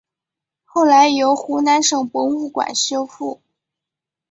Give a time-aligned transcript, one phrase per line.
[0.65, 3.39] 后来由湖南省博物馆修复。